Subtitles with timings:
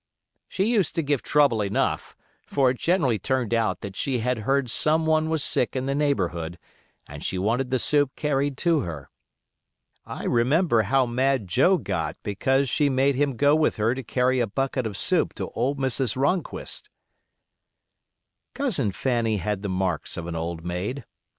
[0.49, 2.15] She used to give trouble enough;
[2.47, 5.93] for it generally turned out that she had heard some one was sick in the
[5.93, 6.57] neighborhood,
[7.05, 9.11] and she wanted the soup carried to her.
[10.03, 14.39] I remember how mad Joe got because she made him go with her to carry
[14.39, 16.15] a bucket of soup to old Mrs.
[16.15, 16.89] Ronquist.
[18.55, 21.05] Cousin Fanny had the marks of an old maid.